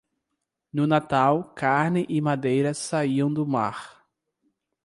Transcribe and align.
No 0.73 0.87
Natal, 0.87 1.53
carne 1.53 2.05
e 2.09 2.19
madeira 2.19 2.73
saíam 2.73 3.31
do 3.31 3.45
mar. 3.45 4.03